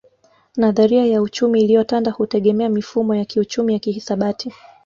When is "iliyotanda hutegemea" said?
1.61-2.69